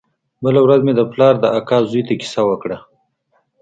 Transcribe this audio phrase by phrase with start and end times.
[0.43, 2.77] بله ورځ مې د پلار د اکا زوى ته کيسه وکړه.